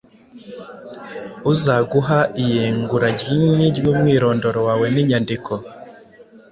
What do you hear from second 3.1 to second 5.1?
ryinhi ryumwirondoro wawe